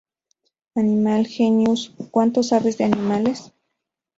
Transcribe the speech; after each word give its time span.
Animal 0.73 1.27
Genius 1.27 1.93
¿Cuánto 2.09 2.41
Sabes 2.41 2.79
de 2.79 2.85
animales? 2.85 3.51